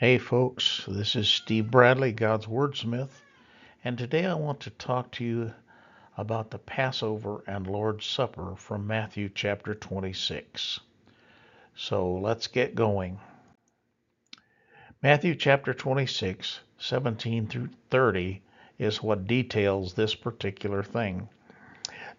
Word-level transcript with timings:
Hey, 0.00 0.16
folks, 0.16 0.86
this 0.88 1.14
is 1.14 1.28
Steve 1.28 1.70
Bradley, 1.70 2.10
God's 2.10 2.46
Wordsmith, 2.46 3.10
and 3.84 3.98
today 3.98 4.24
I 4.24 4.32
want 4.32 4.60
to 4.60 4.70
talk 4.70 5.10
to 5.10 5.24
you 5.26 5.52
about 6.16 6.50
the 6.50 6.58
Passover 6.58 7.44
and 7.46 7.66
Lord's 7.66 8.06
Supper 8.06 8.54
from 8.56 8.86
Matthew 8.86 9.28
chapter 9.28 9.74
26. 9.74 10.80
So 11.74 12.10
let's 12.14 12.46
get 12.46 12.74
going. 12.74 13.20
Matthew 15.02 15.34
chapter 15.34 15.74
26, 15.74 16.60
17 16.78 17.46
through 17.46 17.68
30 17.90 18.40
is 18.78 19.02
what 19.02 19.26
details 19.26 19.92
this 19.92 20.14
particular 20.14 20.82
thing. 20.82 21.28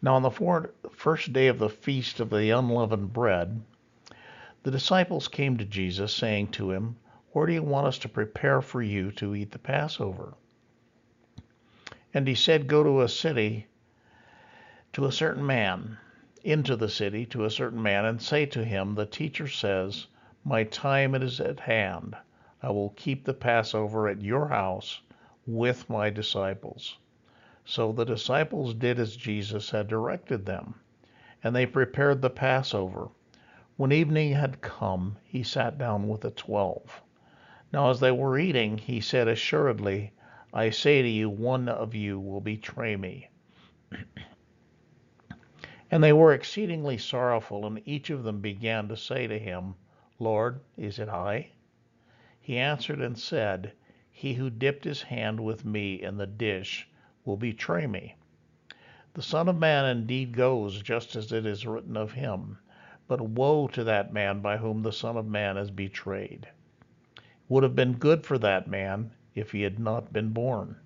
Now, 0.03 0.17
on 0.17 0.21
the 0.21 0.69
first 0.91 1.33
day 1.33 1.47
of 1.47 1.57
the 1.57 1.67
feast 1.67 2.19
of 2.19 2.29
the 2.29 2.51
unleavened 2.51 3.11
bread, 3.11 3.59
the 4.61 4.69
disciples 4.69 5.27
came 5.27 5.57
to 5.57 5.65
Jesus, 5.65 6.13
saying 6.13 6.49
to 6.49 6.69
him, 6.69 6.97
Where 7.33 7.47
do 7.47 7.53
you 7.53 7.63
want 7.63 7.87
us 7.87 7.97
to 7.99 8.09
prepare 8.09 8.61
for 8.61 8.81
you 8.81 9.09
to 9.13 9.33
eat 9.33 9.51
the 9.51 9.59
Passover? 9.59 10.33
And 12.13 12.27
he 12.27 12.35
said, 12.35 12.67
Go 12.67 12.83
to 12.83 13.01
a 13.01 13.07
city, 13.07 13.67
to 14.91 15.05
a 15.05 15.13
certain 15.13 15.45
man, 15.45 15.97
into 16.43 16.75
the 16.75 16.89
city, 16.89 17.25
to 17.27 17.45
a 17.45 17.49
certain 17.49 17.81
man, 17.81 18.03
and 18.03 18.21
say 18.21 18.45
to 18.47 18.65
him, 18.65 18.95
The 18.95 19.05
teacher 19.05 19.47
says, 19.47 20.07
My 20.43 20.65
time 20.65 21.15
is 21.15 21.39
at 21.39 21.61
hand. 21.61 22.17
I 22.61 22.69
will 22.69 22.89
keep 22.97 23.23
the 23.23 23.33
Passover 23.33 24.09
at 24.09 24.21
your 24.21 24.49
house 24.49 24.99
with 25.47 25.89
my 25.89 26.09
disciples. 26.09 26.97
So 27.63 27.93
the 27.93 28.03
disciples 28.03 28.73
did 28.73 28.99
as 28.99 29.15
Jesus 29.15 29.69
had 29.69 29.87
directed 29.87 30.45
them, 30.45 30.75
and 31.41 31.55
they 31.55 31.65
prepared 31.65 32.21
the 32.21 32.29
Passover. 32.29 33.07
When 33.77 33.93
evening 33.93 34.33
had 34.33 34.59
come, 34.59 35.15
he 35.23 35.43
sat 35.43 35.77
down 35.77 36.09
with 36.09 36.21
the 36.21 36.31
twelve. 36.31 37.01
Now, 37.73 37.89
as 37.89 38.01
they 38.01 38.11
were 38.11 38.37
eating, 38.37 38.79
he 38.79 38.99
said, 38.99 39.29
Assuredly, 39.29 40.11
I 40.53 40.71
say 40.71 41.01
to 41.01 41.07
you, 41.07 41.29
one 41.29 41.69
of 41.69 41.95
you 41.95 42.19
will 42.19 42.41
betray 42.41 42.97
me. 42.97 43.29
and 45.89 46.03
they 46.03 46.11
were 46.11 46.33
exceedingly 46.33 46.97
sorrowful, 46.97 47.65
and 47.65 47.81
each 47.85 48.09
of 48.09 48.25
them 48.25 48.41
began 48.41 48.89
to 48.89 48.97
say 48.97 49.25
to 49.25 49.39
him, 49.39 49.75
Lord, 50.19 50.59
is 50.75 50.99
it 50.99 51.07
I? 51.07 51.51
He 52.41 52.57
answered 52.57 52.99
and 52.99 53.17
said, 53.17 53.71
He 54.11 54.33
who 54.33 54.49
dipped 54.49 54.83
his 54.83 55.03
hand 55.03 55.39
with 55.39 55.63
me 55.63 56.01
in 56.01 56.17
the 56.17 56.27
dish 56.27 56.89
will 57.23 57.37
betray 57.37 57.87
me. 57.87 58.15
The 59.13 59.21
Son 59.21 59.47
of 59.47 59.57
Man 59.57 59.85
indeed 59.85 60.35
goes 60.35 60.81
just 60.81 61.15
as 61.15 61.31
it 61.31 61.45
is 61.45 61.65
written 61.65 61.95
of 61.95 62.11
him. 62.11 62.57
But 63.07 63.21
woe 63.21 63.69
to 63.69 63.85
that 63.85 64.11
man 64.11 64.41
by 64.41 64.57
whom 64.57 64.83
the 64.83 64.91
Son 64.91 65.15
of 65.15 65.25
Man 65.25 65.55
is 65.55 65.71
betrayed. 65.71 66.49
Would 67.51 67.63
have 67.63 67.75
been 67.75 67.97
good 67.97 68.25
for 68.25 68.37
that 68.37 68.69
man 68.69 69.11
if 69.35 69.51
he 69.51 69.63
had 69.63 69.77
not 69.77 70.13
been 70.13 70.29
born. 70.29 70.77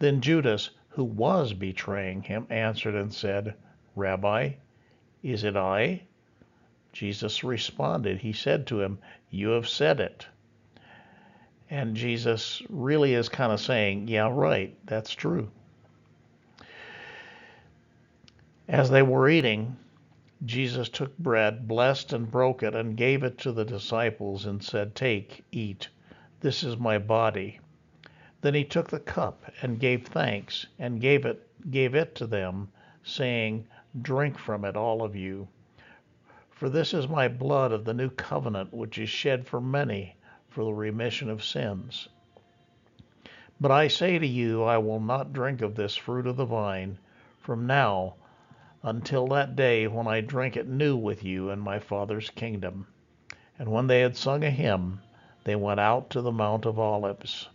Then 0.00 0.20
Judas, 0.20 0.70
who 0.88 1.04
was 1.04 1.52
betraying 1.52 2.22
him, 2.22 2.48
answered 2.50 2.96
and 2.96 3.14
said, 3.14 3.54
Rabbi, 3.94 4.54
is 5.22 5.44
it 5.44 5.54
I? 5.54 6.02
Jesus 6.92 7.44
responded. 7.44 8.18
He 8.18 8.32
said 8.32 8.66
to 8.66 8.80
him, 8.80 8.98
You 9.30 9.50
have 9.50 9.68
said 9.68 10.00
it. 10.00 10.26
And 11.70 11.94
Jesus 11.94 12.60
really 12.68 13.14
is 13.14 13.28
kind 13.28 13.52
of 13.52 13.60
saying, 13.60 14.08
Yeah, 14.08 14.30
right, 14.32 14.76
that's 14.86 15.12
true. 15.14 15.52
As 18.66 18.90
they 18.90 19.02
were 19.02 19.28
eating, 19.28 19.76
Jesus 20.46 20.90
took 20.90 21.16
bread, 21.16 21.66
blessed 21.66 22.12
and 22.12 22.30
broke 22.30 22.62
it, 22.62 22.74
and 22.74 22.98
gave 22.98 23.22
it 23.22 23.38
to 23.38 23.52
the 23.52 23.64
disciples, 23.64 24.44
and 24.44 24.62
said, 24.62 24.94
Take, 24.94 25.42
eat, 25.50 25.88
this 26.40 26.62
is 26.62 26.76
my 26.76 26.98
body. 26.98 27.60
Then 28.42 28.52
he 28.52 28.62
took 28.64 28.90
the 28.90 29.00
cup 29.00 29.50
and 29.62 29.80
gave 29.80 30.06
thanks, 30.06 30.66
and 30.78 31.00
gave 31.00 31.24
it, 31.24 31.48
gave 31.70 31.94
it 31.94 32.14
to 32.16 32.26
them, 32.26 32.68
saying, 33.02 33.66
Drink 34.02 34.36
from 34.36 34.66
it, 34.66 34.76
all 34.76 35.02
of 35.02 35.16
you. 35.16 35.48
For 36.50 36.68
this 36.68 36.92
is 36.92 37.08
my 37.08 37.26
blood 37.26 37.72
of 37.72 37.86
the 37.86 37.94
new 37.94 38.10
covenant, 38.10 38.74
which 38.74 38.98
is 38.98 39.08
shed 39.08 39.46
for 39.46 39.62
many 39.62 40.16
for 40.48 40.62
the 40.64 40.74
remission 40.74 41.30
of 41.30 41.42
sins. 41.42 42.08
But 43.58 43.70
I 43.70 43.88
say 43.88 44.18
to 44.18 44.26
you, 44.26 44.62
I 44.62 44.76
will 44.76 45.00
not 45.00 45.32
drink 45.32 45.62
of 45.62 45.74
this 45.74 45.96
fruit 45.96 46.26
of 46.26 46.36
the 46.36 46.44
vine 46.44 46.98
from 47.38 47.66
now 47.66 48.16
until 48.84 49.26
that 49.26 49.56
day 49.56 49.86
when 49.86 50.06
I 50.06 50.20
drink 50.20 50.58
it 50.58 50.68
new 50.68 50.94
with 50.94 51.24
you 51.24 51.48
in 51.48 51.58
my 51.58 51.78
Father's 51.78 52.28
kingdom. 52.28 52.86
And 53.58 53.72
when 53.72 53.86
they 53.86 54.02
had 54.02 54.14
sung 54.14 54.44
a 54.44 54.50
hymn, 54.50 55.00
they 55.44 55.56
went 55.56 55.80
out 55.80 56.10
to 56.10 56.20
the 56.20 56.30
Mount 56.30 56.66
of 56.66 56.78
Olives. 56.78 57.48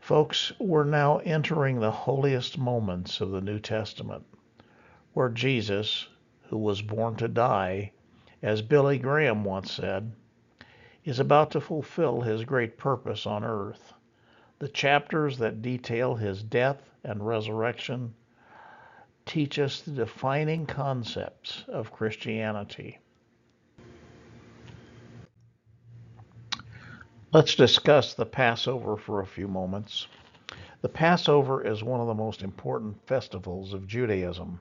Folks, 0.00 0.52
we're 0.58 0.82
now 0.82 1.18
entering 1.18 1.78
the 1.78 1.92
holiest 1.92 2.58
moments 2.58 3.20
of 3.20 3.30
the 3.30 3.40
New 3.40 3.60
Testament, 3.60 4.24
where 5.12 5.28
Jesus, 5.28 6.08
who 6.48 6.58
was 6.58 6.82
born 6.82 7.14
to 7.14 7.28
die, 7.28 7.92
as 8.42 8.60
Billy 8.60 8.98
Graham 8.98 9.44
once 9.44 9.70
said, 9.70 10.10
is 11.04 11.20
about 11.20 11.52
to 11.52 11.60
fulfill 11.60 12.22
his 12.22 12.44
great 12.44 12.76
purpose 12.76 13.24
on 13.24 13.44
earth. 13.44 13.92
The 14.58 14.68
chapters 14.68 15.38
that 15.38 15.62
detail 15.62 16.16
his 16.16 16.42
death 16.42 16.90
and 17.04 17.24
resurrection 17.24 18.14
teach 19.26 19.58
us 19.58 19.80
the 19.80 19.92
defining 19.92 20.66
concepts 20.66 21.64
of 21.68 21.92
Christianity. 21.92 22.98
Let's 27.32 27.54
discuss 27.54 28.12
the 28.12 28.26
Passover 28.26 28.96
for 28.96 29.20
a 29.20 29.26
few 29.26 29.48
moments. 29.48 30.06
The 30.82 30.88
Passover 30.88 31.66
is 31.66 31.82
one 31.82 32.00
of 32.00 32.06
the 32.06 32.14
most 32.14 32.42
important 32.42 33.06
festivals 33.06 33.72
of 33.72 33.86
Judaism. 33.86 34.60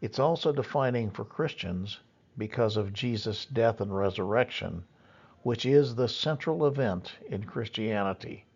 It's 0.00 0.18
also 0.18 0.52
defining 0.52 1.10
for 1.10 1.24
Christians 1.24 2.00
because 2.36 2.76
of 2.76 2.92
Jesus' 2.92 3.44
death 3.46 3.80
and 3.80 3.94
resurrection, 3.94 4.84
which 5.42 5.64
is 5.64 5.94
the 5.94 6.08
central 6.08 6.66
event 6.66 7.12
in 7.28 7.44
Christianity. 7.44 8.46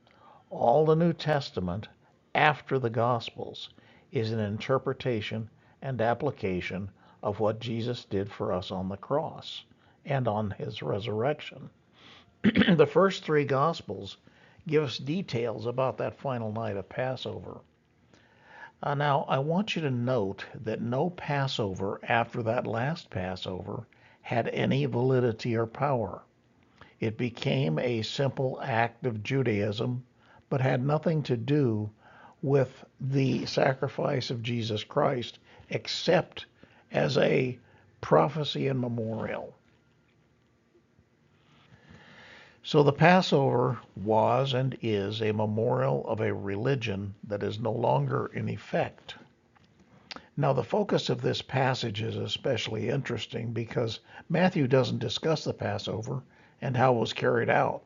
All 0.50 0.84
the 0.84 0.96
New 0.96 1.12
Testament 1.12 1.88
after 2.34 2.78
the 2.78 2.90
Gospels 2.90 3.70
is 4.12 4.32
an 4.32 4.40
interpretation 4.40 5.48
and 5.82 6.00
application 6.00 6.90
of 7.22 7.40
what 7.40 7.60
Jesus 7.60 8.04
did 8.04 8.30
for 8.30 8.52
us 8.52 8.70
on 8.70 8.88
the 8.88 8.96
cross 8.96 9.64
and 10.04 10.26
on 10.26 10.50
his 10.52 10.82
resurrection. 10.82 11.70
the 12.42 12.86
first 12.86 13.24
three 13.24 13.44
Gospels 13.44 14.16
give 14.66 14.84
us 14.84 14.98
details 14.98 15.66
about 15.66 15.98
that 15.98 16.18
final 16.18 16.52
night 16.52 16.76
of 16.76 16.88
Passover. 16.88 17.60
Uh, 18.82 18.94
now, 18.94 19.24
I 19.28 19.38
want 19.38 19.76
you 19.76 19.82
to 19.82 19.90
note 19.90 20.46
that 20.54 20.80
no 20.80 21.10
Passover 21.10 22.00
after 22.02 22.42
that 22.42 22.66
last 22.66 23.10
Passover 23.10 23.86
had 24.22 24.48
any 24.48 24.86
validity 24.86 25.54
or 25.54 25.66
power. 25.66 26.22
It 26.98 27.18
became 27.18 27.78
a 27.78 28.02
simple 28.02 28.58
act 28.62 29.04
of 29.04 29.22
Judaism, 29.22 30.04
but 30.48 30.60
had 30.60 30.84
nothing 30.84 31.22
to 31.24 31.36
do 31.36 31.90
with 32.42 32.84
the 33.00 33.44
sacrifice 33.44 34.30
of 34.30 34.42
Jesus 34.42 34.82
Christ 34.82 35.38
except 35.68 36.46
as 36.90 37.18
a 37.18 37.58
prophecy 38.00 38.68
and 38.68 38.80
memorial. 38.80 39.54
So 42.62 42.82
the 42.82 42.92
Passover 42.92 43.78
was 43.96 44.54
and 44.54 44.76
is 44.80 45.20
a 45.20 45.32
memorial 45.32 46.06
of 46.06 46.20
a 46.20 46.32
religion 46.32 47.14
that 47.24 47.42
is 47.42 47.58
no 47.58 47.72
longer 47.72 48.30
in 48.32 48.48
effect. 48.48 49.16
Now, 50.36 50.52
the 50.54 50.64
focus 50.64 51.10
of 51.10 51.20
this 51.20 51.42
passage 51.42 52.00
is 52.00 52.16
especially 52.16 52.88
interesting 52.88 53.52
because 53.52 54.00
Matthew 54.28 54.66
doesn't 54.66 54.98
discuss 54.98 55.44
the 55.44 55.52
Passover 55.52 56.22
and 56.62 56.76
how 56.76 56.94
it 56.94 57.00
was 57.00 57.12
carried 57.12 57.50
out, 57.50 57.82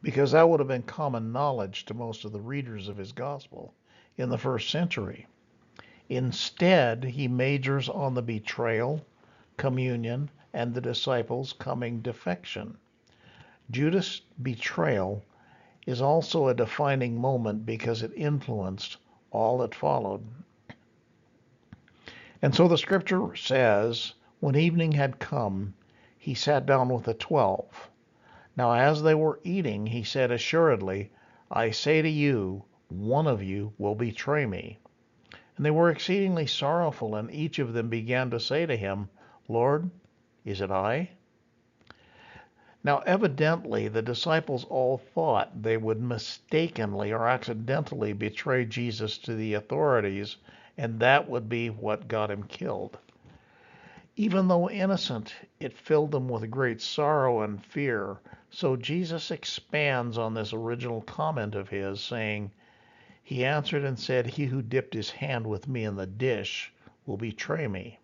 because 0.00 0.32
that 0.32 0.48
would 0.48 0.60
have 0.60 0.68
been 0.68 0.82
common 0.82 1.32
knowledge 1.32 1.84
to 1.86 1.94
most 1.94 2.24
of 2.24 2.32
the 2.32 2.40
readers 2.40 2.88
of 2.88 2.96
his 2.96 3.12
gospel 3.12 3.74
in 4.20 4.28
the 4.28 4.38
first 4.38 4.70
century. 4.70 5.26
Instead, 6.08 7.04
he 7.04 7.26
majors 7.28 7.88
on 7.88 8.14
the 8.14 8.22
betrayal, 8.22 9.04
communion, 9.56 10.30
and 10.52 10.74
the 10.74 10.80
disciples' 10.80 11.52
coming 11.52 12.00
defection. 12.00 12.76
Judas' 13.70 14.20
betrayal 14.42 15.24
is 15.86 16.02
also 16.02 16.48
a 16.48 16.54
defining 16.54 17.20
moment 17.20 17.64
because 17.64 18.02
it 18.02 18.12
influenced 18.14 18.96
all 19.30 19.58
that 19.58 19.74
followed. 19.74 20.26
And 22.42 22.54
so 22.54 22.68
the 22.68 22.78
scripture 22.78 23.34
says, 23.36 24.14
when 24.40 24.56
evening 24.56 24.92
had 24.92 25.18
come, 25.18 25.74
he 26.18 26.34
sat 26.34 26.66
down 26.66 26.88
with 26.88 27.04
the 27.04 27.14
twelve. 27.14 27.88
Now, 28.56 28.72
as 28.72 29.02
they 29.02 29.14
were 29.14 29.40
eating, 29.44 29.86
he 29.86 30.02
said, 30.02 30.30
Assuredly, 30.30 31.10
I 31.50 31.70
say 31.70 32.02
to 32.02 32.08
you, 32.08 32.64
one 32.90 33.26
of 33.26 33.42
you 33.42 33.72
will 33.78 33.94
betray 33.94 34.44
me. 34.46 34.78
And 35.56 35.64
they 35.64 35.70
were 35.70 35.90
exceedingly 35.90 36.46
sorrowful, 36.46 37.14
and 37.14 37.30
each 37.30 37.58
of 37.58 37.72
them 37.72 37.88
began 37.88 38.30
to 38.30 38.40
say 38.40 38.66
to 38.66 38.76
him, 38.76 39.08
Lord, 39.48 39.90
is 40.44 40.60
it 40.60 40.70
I? 40.70 41.10
Now, 42.82 43.00
evidently, 43.00 43.88
the 43.88 44.00
disciples 44.00 44.64
all 44.64 44.96
thought 44.96 45.62
they 45.62 45.76
would 45.76 46.00
mistakenly 46.00 47.12
or 47.12 47.28
accidentally 47.28 48.14
betray 48.14 48.64
Jesus 48.64 49.18
to 49.18 49.34
the 49.34 49.52
authorities, 49.52 50.38
and 50.78 50.98
that 51.00 51.28
would 51.28 51.48
be 51.48 51.68
what 51.68 52.08
got 52.08 52.30
him 52.30 52.44
killed. 52.44 52.96
Even 54.16 54.48
though 54.48 54.70
innocent, 54.70 55.34
it 55.60 55.76
filled 55.76 56.10
them 56.10 56.26
with 56.26 56.50
great 56.50 56.80
sorrow 56.80 57.42
and 57.42 57.64
fear. 57.64 58.18
So 58.50 58.76
Jesus 58.76 59.30
expands 59.30 60.16
on 60.16 60.32
this 60.32 60.54
original 60.54 61.02
comment 61.02 61.54
of 61.54 61.68
his, 61.68 62.00
saying, 62.00 62.50
He 63.30 63.44
answered 63.44 63.84
and 63.84 63.96
said, 63.96 64.26
He 64.26 64.46
who 64.46 64.60
dipped 64.60 64.92
his 64.92 65.12
hand 65.12 65.46
with 65.46 65.68
me 65.68 65.84
in 65.84 65.94
the 65.94 66.04
dish 66.04 66.72
will 67.06 67.16
betray 67.16 67.68
me. 67.68 68.00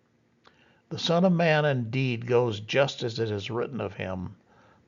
The 0.87 0.97
Son 0.97 1.25
of 1.25 1.33
Man 1.33 1.65
indeed 1.65 2.25
goes 2.25 2.61
just 2.61 3.03
as 3.03 3.19
it 3.19 3.29
is 3.29 3.51
written 3.51 3.81
of 3.81 3.95
him 3.95 4.37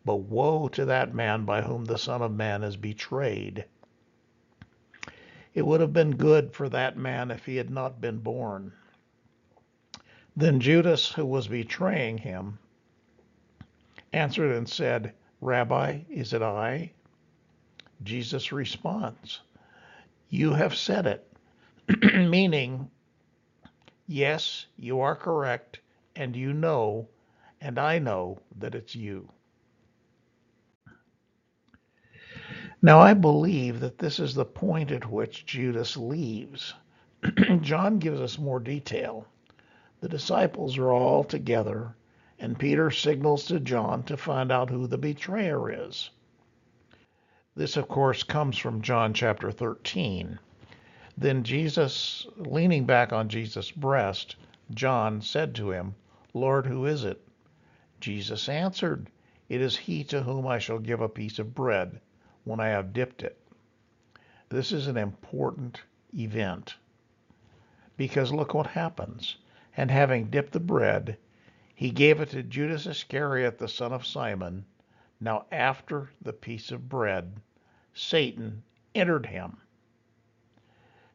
but 0.05 0.15
woe 0.15 0.69
to 0.69 0.85
that 0.85 1.13
man 1.13 1.43
by 1.43 1.63
whom 1.63 1.83
the 1.83 1.97
Son 1.97 2.21
of 2.21 2.31
Man 2.31 2.63
is 2.63 2.77
betrayed. 2.77 3.65
It 5.53 5.65
would 5.65 5.81
have 5.81 5.91
been 5.91 6.15
good 6.15 6.53
for 6.53 6.69
that 6.69 6.95
man 6.95 7.31
if 7.31 7.45
he 7.45 7.57
had 7.57 7.69
not 7.69 7.99
been 7.99 8.19
born. 8.19 8.71
Then 10.37 10.61
Judas, 10.61 11.11
who 11.11 11.25
was 11.25 11.49
betraying 11.49 12.17
him, 12.19 12.59
answered 14.13 14.55
and 14.55 14.69
said, 14.69 15.13
Rabbi, 15.41 15.99
is 16.09 16.31
it 16.31 16.41
I? 16.41 16.93
Jesus 18.01 18.53
responds, 18.53 19.41
You 20.29 20.53
have 20.53 20.75
said 20.75 21.07
it, 21.07 21.27
meaning, 22.13 22.91
Yes, 24.07 24.67
you 24.77 24.99
are 24.99 25.15
correct, 25.15 25.79
and 26.15 26.35
you 26.35 26.53
know, 26.53 27.09
and 27.61 27.79
I 27.79 27.99
know 27.99 28.39
that 28.57 28.75
it's 28.75 28.95
you. 28.95 29.29
Now, 32.81 32.99
I 32.99 33.13
believe 33.13 33.79
that 33.81 33.97
this 33.97 34.19
is 34.19 34.35
the 34.35 34.45
point 34.45 34.91
at 34.91 35.09
which 35.11 35.45
Judas 35.45 35.97
leaves. 35.97 36.75
John 37.61 37.99
gives 37.99 38.21
us 38.21 38.37
more 38.39 38.59
detail. 38.59 39.27
The 40.01 40.09
disciples 40.09 40.77
are 40.77 40.91
all 40.91 41.23
together, 41.23 41.95
and 42.39 42.59
Peter 42.59 42.91
signals 42.91 43.45
to 43.47 43.59
John 43.59 44.03
to 44.03 44.17
find 44.17 44.51
out 44.51 44.69
who 44.69 44.87
the 44.87 44.97
betrayer 44.97 45.71
is. 45.71 46.11
This, 47.55 47.77
of 47.77 47.87
course, 47.87 48.23
comes 48.23 48.57
from 48.57 48.81
John 48.81 49.13
chapter 49.13 49.51
13. 49.51 50.39
Then 51.17 51.43
Jesus, 51.43 52.27
leaning 52.37 52.85
back 52.85 53.11
on 53.11 53.27
Jesus' 53.27 53.71
breast, 53.71 54.35
John 54.73 55.21
said 55.21 55.55
to 55.55 55.71
him, 55.71 55.95
Lord, 56.33 56.67
who 56.67 56.85
is 56.85 57.03
it? 57.03 57.27
Jesus 57.99 58.47
answered, 58.47 59.09
It 59.49 59.61
is 59.61 59.75
he 59.75 60.03
to 60.05 60.23
whom 60.23 60.47
I 60.47 60.59
shall 60.59 60.79
give 60.79 61.01
a 61.01 61.09
piece 61.09 61.39
of 61.39 61.55
bread 61.55 61.99
when 62.43 62.59
I 62.59 62.67
have 62.67 62.93
dipped 62.93 63.23
it. 63.23 63.37
This 64.49 64.71
is 64.71 64.87
an 64.87 64.97
important 64.97 65.81
event 66.13 66.75
because 67.97 68.31
look 68.31 68.53
what 68.53 68.67
happens. 68.67 69.35
And 69.75 69.91
having 69.91 70.29
dipped 70.29 70.53
the 70.53 70.59
bread, 70.59 71.17
he 71.75 71.91
gave 71.91 72.21
it 72.21 72.29
to 72.29 72.43
Judas 72.43 72.85
Iscariot, 72.85 73.57
the 73.57 73.67
son 73.67 73.91
of 73.91 74.05
Simon. 74.05 74.65
Now, 75.21 75.45
after 75.51 76.09
the 76.21 76.31
piece 76.31 76.71
of 76.71 76.87
bread, 76.87 77.41
Satan 77.93 78.63
entered 78.95 79.25
him. 79.25 79.57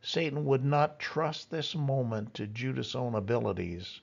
Satan 0.02 0.44
would 0.44 0.62
not 0.62 0.98
trust 0.98 1.50
this 1.50 1.74
moment 1.74 2.34
to 2.34 2.46
Judas' 2.46 2.94
own 2.94 3.14
abilities, 3.14 4.02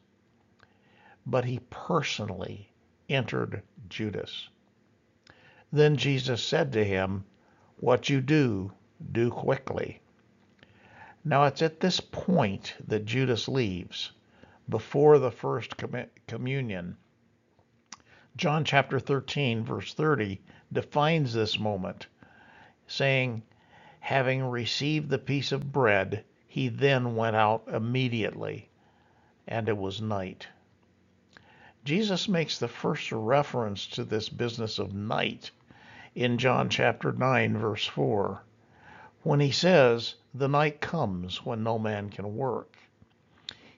but 1.25 1.45
he 1.45 1.59
personally 1.69 2.71
entered 3.09 3.61
Judas. 3.89 4.49
Then 5.71 5.95
Jesus 5.95 6.43
said 6.43 6.73
to 6.73 6.83
him, 6.83 7.25
What 7.77 8.09
you 8.09 8.21
do, 8.21 8.73
do 9.11 9.29
quickly. 9.29 10.01
Now 11.23 11.43
it's 11.43 11.61
at 11.61 11.79
this 11.79 11.99
point 11.99 12.73
that 12.87 13.05
Judas 13.05 13.47
leaves, 13.47 14.11
before 14.67 15.19
the 15.19 15.31
first 15.31 15.75
communion. 16.27 16.97
John 18.37 18.63
chapter 18.63 18.97
13, 18.99 19.65
verse 19.65 19.93
30, 19.93 20.39
defines 20.71 21.33
this 21.33 21.59
moment, 21.59 22.07
saying, 22.87 23.43
Having 23.99 24.45
received 24.45 25.09
the 25.09 25.19
piece 25.19 25.51
of 25.51 25.73
bread, 25.73 26.23
he 26.47 26.69
then 26.69 27.15
went 27.15 27.35
out 27.35 27.67
immediately, 27.67 28.69
and 29.47 29.67
it 29.67 29.77
was 29.77 30.01
night. 30.01 30.47
Jesus 31.83 32.29
makes 32.29 32.57
the 32.57 32.67
first 32.69 33.11
reference 33.11 33.85
to 33.87 34.03
this 34.05 34.29
business 34.29 34.79
of 34.79 34.93
night 34.93 35.51
in 36.15 36.37
John 36.37 36.69
chapter 36.69 37.11
9, 37.11 37.57
verse 37.57 37.85
4, 37.85 38.43
when 39.23 39.39
he 39.39 39.51
says, 39.51 40.15
The 40.33 40.47
night 40.47 40.79
comes 40.79 41.45
when 41.45 41.63
no 41.63 41.77
man 41.77 42.09
can 42.09 42.35
work. 42.35 42.77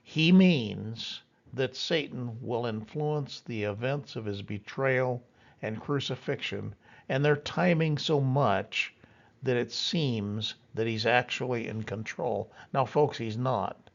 He 0.04 0.32
means 0.32 1.22
that 1.54 1.76
Satan 1.76 2.38
will 2.42 2.66
influence 2.66 3.42
the 3.42 3.64
events 3.64 4.16
of 4.16 4.26
his 4.26 4.42
betrayal 4.42 5.24
and 5.62 5.80
crucifixion 5.80 6.74
and 7.08 7.24
their 7.24 7.36
timing 7.36 7.98
so 7.98 8.20
much 8.20 8.94
that 9.44 9.58
it 9.58 9.72
seems 9.72 10.56
that 10.74 10.88
he's 10.88 11.06
actually 11.06 11.68
in 11.68 11.84
control. 11.84 12.52
Now, 12.74 12.86
folks, 12.86 13.18
he's 13.18 13.38
not. 13.38 13.90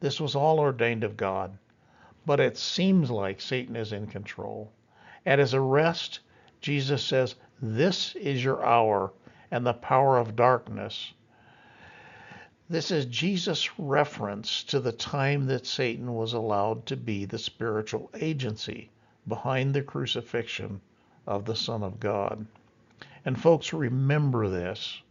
This 0.00 0.20
was 0.20 0.34
all 0.34 0.58
ordained 0.58 1.04
of 1.04 1.16
God, 1.16 1.58
but 2.24 2.40
it 2.40 2.56
seems 2.56 3.10
like 3.10 3.40
Satan 3.40 3.76
is 3.76 3.92
in 3.92 4.06
control. 4.06 4.72
At 5.26 5.38
his 5.38 5.54
arrest, 5.54 6.20
Jesus 6.60 7.04
says, 7.04 7.34
This 7.60 8.14
is 8.16 8.42
your 8.42 8.64
hour 8.64 9.12
and 9.50 9.66
the 9.66 9.74
power 9.74 10.18
of 10.18 10.34
darkness. 10.34 11.12
This 12.72 12.90
is 12.90 13.04
Jesus' 13.04 13.78
reference 13.78 14.64
to 14.64 14.80
the 14.80 14.92
time 14.92 15.44
that 15.44 15.66
Satan 15.66 16.14
was 16.14 16.32
allowed 16.32 16.86
to 16.86 16.96
be 16.96 17.26
the 17.26 17.38
spiritual 17.38 18.08
agency 18.14 18.88
behind 19.28 19.74
the 19.74 19.82
crucifixion 19.82 20.80
of 21.26 21.44
the 21.44 21.54
Son 21.54 21.82
of 21.82 22.00
God. 22.00 22.46
And 23.26 23.38
folks, 23.38 23.74
remember 23.74 24.48
this 24.48 25.02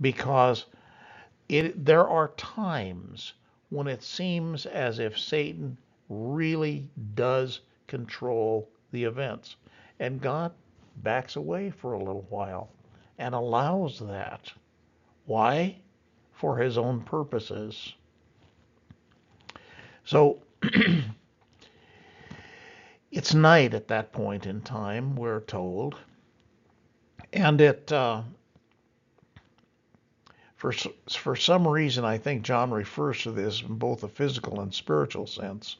because 0.00 0.66
it, 1.48 1.84
there 1.84 2.08
are 2.08 2.32
times 2.36 3.34
when 3.68 3.86
it 3.86 4.02
seems 4.02 4.66
as 4.66 4.98
if 4.98 5.16
Satan 5.16 5.78
really 6.08 6.90
does 7.14 7.60
control 7.86 8.68
the 8.90 9.04
events. 9.04 9.54
And 10.00 10.20
God 10.20 10.52
backs 10.96 11.36
away 11.36 11.70
for 11.70 11.92
a 11.92 12.02
little 12.02 12.26
while 12.30 12.68
and 13.16 13.32
allows 13.32 14.00
that. 14.00 14.52
Why? 15.26 15.76
For 16.40 16.56
his 16.56 16.78
own 16.78 17.02
purposes. 17.02 17.94
So 20.04 20.38
it's 23.12 23.34
night 23.34 23.74
at 23.74 23.88
that 23.88 24.10
point 24.12 24.46
in 24.46 24.62
time, 24.62 25.16
we're 25.16 25.40
told. 25.40 25.96
And 27.34 27.60
it, 27.60 27.92
uh, 27.92 28.22
for, 30.56 30.72
for 31.10 31.36
some 31.36 31.68
reason, 31.68 32.06
I 32.06 32.16
think 32.16 32.42
John 32.42 32.70
refers 32.70 33.22
to 33.24 33.32
this 33.32 33.60
in 33.60 33.74
both 33.74 34.02
a 34.02 34.08
physical 34.08 34.60
and 34.62 34.72
spiritual 34.72 35.26
sense, 35.26 35.76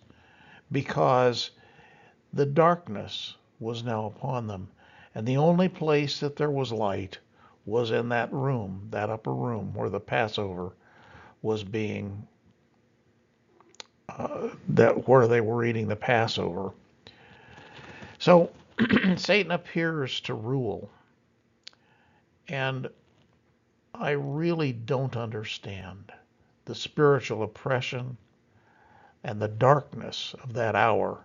because 0.70 1.52
the 2.34 2.44
darkness 2.44 3.34
was 3.60 3.82
now 3.82 4.04
upon 4.04 4.46
them. 4.46 4.68
And 5.14 5.26
the 5.26 5.38
only 5.38 5.70
place 5.70 6.20
that 6.20 6.36
there 6.36 6.50
was 6.50 6.70
light 6.70 7.18
was 7.70 7.92
in 7.92 8.08
that 8.10 8.32
room, 8.32 8.88
that 8.90 9.10
upper 9.10 9.32
room 9.32 9.72
where 9.74 9.88
the 9.88 10.00
Passover 10.00 10.72
was 11.42 11.64
being, 11.64 12.26
uh, 14.08 14.48
that 14.68 15.08
where 15.08 15.28
they 15.28 15.40
were 15.40 15.64
eating 15.64 15.88
the 15.88 15.96
Passover. 15.96 16.72
So 18.18 18.50
Satan 19.16 19.52
appears 19.52 20.20
to 20.22 20.34
rule. 20.34 20.90
And 22.48 22.88
I 23.94 24.10
really 24.10 24.72
don't 24.72 25.16
understand 25.16 26.12
the 26.64 26.74
spiritual 26.74 27.44
oppression 27.44 28.16
and 29.22 29.40
the 29.40 29.48
darkness 29.48 30.34
of 30.42 30.52
that 30.54 30.74
hour 30.74 31.24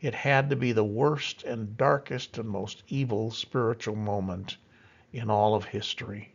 it 0.00 0.14
had 0.14 0.48
to 0.48 0.56
be 0.56 0.72
the 0.72 0.84
worst 0.84 1.42
and 1.42 1.76
darkest 1.76 2.38
and 2.38 2.48
most 2.48 2.82
evil 2.88 3.30
spiritual 3.30 3.96
moment 3.96 4.56
in 5.12 5.30
all 5.30 5.54
of 5.54 5.64
history. 5.64 6.32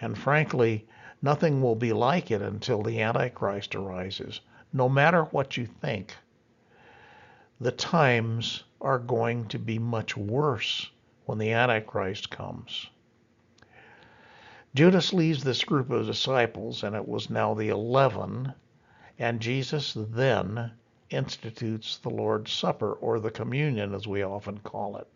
And 0.00 0.16
frankly, 0.16 0.86
nothing 1.22 1.62
will 1.62 1.76
be 1.76 1.92
like 1.92 2.30
it 2.30 2.42
until 2.42 2.82
the 2.82 3.00
Antichrist 3.02 3.74
arises. 3.74 4.40
No 4.72 4.88
matter 4.88 5.24
what 5.24 5.56
you 5.56 5.66
think, 5.66 6.14
the 7.60 7.72
times 7.72 8.64
are 8.80 8.98
going 8.98 9.46
to 9.48 9.58
be 9.58 9.78
much 9.78 10.16
worse 10.16 10.90
when 11.26 11.38
the 11.38 11.52
Antichrist 11.52 12.30
comes. 12.30 12.88
Judas 14.74 15.12
leaves 15.12 15.44
this 15.44 15.64
group 15.64 15.90
of 15.90 16.06
disciples, 16.06 16.82
and 16.84 16.96
it 16.96 17.06
was 17.06 17.28
now 17.28 17.54
the 17.54 17.68
eleven, 17.68 18.54
and 19.18 19.40
Jesus 19.40 19.94
then 19.96 20.70
institutes 21.10 21.98
the 21.98 22.08
Lord's 22.10 22.52
Supper, 22.52 22.92
or 22.94 23.18
the 23.18 23.30
communion 23.30 23.94
as 23.94 24.06
we 24.06 24.22
often 24.22 24.58
call 24.60 24.96
it. 24.96 25.08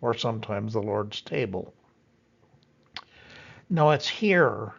or 0.00 0.14
sometimes 0.14 0.72
the 0.72 0.82
Lord's 0.82 1.20
table. 1.20 1.74
Now 3.72 3.90
it's 3.90 4.08
here 4.08 4.74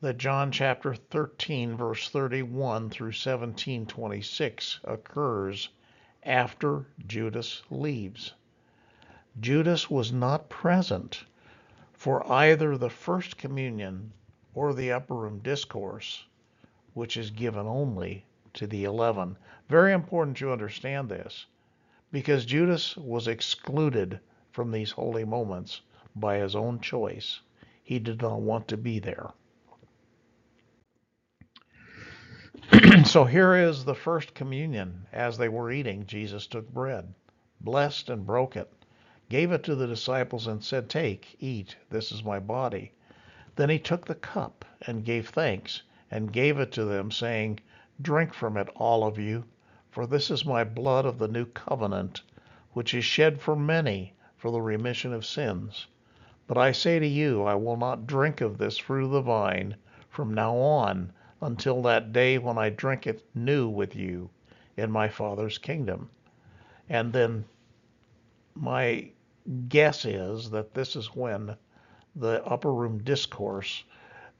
that 0.00 0.16
John 0.16 0.50
chapter 0.52 0.94
13 0.94 1.76
verse 1.76 2.08
31 2.08 2.88
through 2.88 3.12
17:26 3.12 4.80
occurs 4.84 5.68
after 6.22 6.86
Judas 7.06 7.60
leaves. 7.68 8.32
Judas 9.38 9.90
was 9.90 10.12
not 10.12 10.48
present 10.48 11.26
for 11.92 12.26
either 12.32 12.78
the 12.78 12.88
first 12.88 13.36
communion 13.36 14.14
or 14.54 14.72
the 14.72 14.92
upper 14.92 15.14
room 15.14 15.40
discourse, 15.40 16.24
which 16.94 17.18
is 17.18 17.30
given 17.30 17.66
only 17.66 18.24
to 18.54 18.66
the 18.66 18.84
11. 18.84 19.36
Very 19.68 19.92
important 19.92 20.40
you 20.40 20.50
understand 20.50 21.10
this 21.10 21.44
because 22.10 22.46
Judas 22.46 22.96
was 22.96 23.28
excluded 23.28 24.20
from 24.52 24.70
these 24.70 24.92
holy 24.92 25.26
moments 25.26 25.82
by 26.16 26.38
his 26.38 26.56
own 26.56 26.80
choice. 26.80 27.40
He 27.90 27.98
did 27.98 28.22
not 28.22 28.40
want 28.40 28.68
to 28.68 28.76
be 28.76 29.00
there. 29.00 29.30
so 33.04 33.24
here 33.24 33.56
is 33.56 33.84
the 33.84 33.96
first 33.96 34.32
communion. 34.32 35.06
As 35.12 35.36
they 35.36 35.48
were 35.48 35.72
eating, 35.72 36.06
Jesus 36.06 36.46
took 36.46 36.72
bread, 36.72 37.12
blessed 37.60 38.08
and 38.08 38.24
broke 38.24 38.54
it, 38.54 38.72
gave 39.28 39.50
it 39.50 39.64
to 39.64 39.74
the 39.74 39.88
disciples, 39.88 40.46
and 40.46 40.62
said, 40.62 40.88
Take, 40.88 41.34
eat, 41.40 41.74
this 41.88 42.12
is 42.12 42.22
my 42.22 42.38
body. 42.38 42.92
Then 43.56 43.68
he 43.68 43.80
took 43.80 44.06
the 44.06 44.14
cup 44.14 44.64
and 44.86 45.04
gave 45.04 45.28
thanks, 45.28 45.82
and 46.12 46.32
gave 46.32 46.60
it 46.60 46.70
to 46.70 46.84
them, 46.84 47.10
saying, 47.10 47.58
Drink 48.00 48.32
from 48.32 48.56
it, 48.56 48.68
all 48.76 49.04
of 49.04 49.18
you, 49.18 49.42
for 49.90 50.06
this 50.06 50.30
is 50.30 50.44
my 50.44 50.62
blood 50.62 51.06
of 51.06 51.18
the 51.18 51.26
new 51.26 51.46
covenant, 51.46 52.22
which 52.72 52.94
is 52.94 53.04
shed 53.04 53.40
for 53.40 53.56
many 53.56 54.14
for 54.36 54.52
the 54.52 54.62
remission 54.62 55.12
of 55.12 55.26
sins. 55.26 55.88
But 56.50 56.58
I 56.58 56.72
say 56.72 56.98
to 56.98 57.06
you, 57.06 57.44
I 57.44 57.54
will 57.54 57.76
not 57.76 58.08
drink 58.08 58.40
of 58.40 58.58
this 58.58 58.76
fruit 58.76 59.04
of 59.04 59.12
the 59.12 59.20
vine 59.20 59.76
from 60.08 60.34
now 60.34 60.56
on 60.56 61.12
until 61.40 61.80
that 61.82 62.12
day 62.12 62.38
when 62.38 62.58
I 62.58 62.70
drink 62.70 63.06
it 63.06 63.24
new 63.36 63.68
with 63.68 63.94
you 63.94 64.30
in 64.76 64.90
my 64.90 65.06
Father's 65.06 65.58
kingdom. 65.58 66.10
And 66.88 67.12
then 67.12 67.44
my 68.56 69.12
guess 69.68 70.04
is 70.04 70.50
that 70.50 70.74
this 70.74 70.96
is 70.96 71.14
when 71.14 71.54
the 72.16 72.44
upper 72.44 72.74
room 72.74 72.98
discourse 73.04 73.84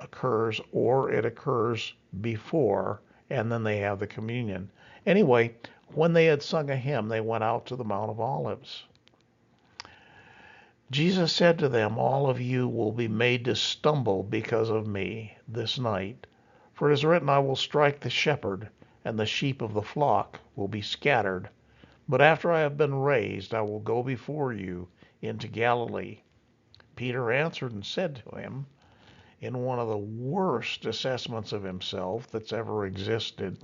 occurs, 0.00 0.60
or 0.72 1.12
it 1.12 1.24
occurs 1.24 1.94
before, 2.20 3.02
and 3.30 3.52
then 3.52 3.62
they 3.62 3.76
have 3.76 4.00
the 4.00 4.08
communion. 4.08 4.68
Anyway, 5.06 5.54
when 5.94 6.12
they 6.12 6.24
had 6.26 6.42
sung 6.42 6.70
a 6.70 6.76
hymn, 6.76 7.06
they 7.06 7.20
went 7.20 7.44
out 7.44 7.66
to 7.66 7.76
the 7.76 7.84
Mount 7.84 8.10
of 8.10 8.18
Olives. 8.18 8.82
Jesus 10.90 11.32
said 11.32 11.56
to 11.60 11.68
them, 11.68 11.98
All 11.98 12.28
of 12.28 12.40
you 12.40 12.68
will 12.68 12.90
be 12.90 13.06
made 13.06 13.44
to 13.44 13.54
stumble 13.54 14.24
because 14.24 14.70
of 14.70 14.88
me 14.88 15.36
this 15.46 15.78
night. 15.78 16.26
For 16.72 16.90
it 16.90 16.94
is 16.94 17.04
written, 17.04 17.28
I 17.28 17.38
will 17.38 17.54
strike 17.54 18.00
the 18.00 18.10
shepherd, 18.10 18.68
and 19.04 19.16
the 19.16 19.24
sheep 19.24 19.62
of 19.62 19.72
the 19.72 19.82
flock 19.82 20.40
will 20.56 20.66
be 20.66 20.82
scattered. 20.82 21.48
But 22.08 22.20
after 22.20 22.50
I 22.50 22.58
have 22.58 22.76
been 22.76 22.96
raised, 22.96 23.54
I 23.54 23.60
will 23.60 23.78
go 23.78 24.02
before 24.02 24.52
you 24.52 24.88
into 25.22 25.46
Galilee. 25.46 26.22
Peter 26.96 27.30
answered 27.30 27.70
and 27.70 27.86
said 27.86 28.16
to 28.28 28.36
him, 28.36 28.66
in 29.40 29.62
one 29.62 29.78
of 29.78 29.88
the 29.88 29.96
worst 29.96 30.86
assessments 30.86 31.52
of 31.52 31.62
himself 31.62 32.28
that's 32.32 32.52
ever 32.52 32.84
existed, 32.84 33.58